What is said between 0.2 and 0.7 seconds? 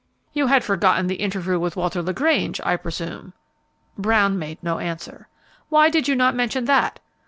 "You had